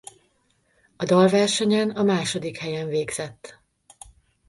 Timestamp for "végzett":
2.87-3.59